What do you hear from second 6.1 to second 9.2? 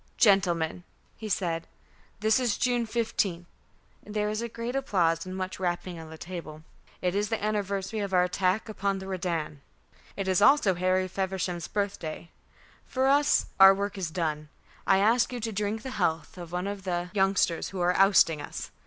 table. "It is the anniversary of our attack upon the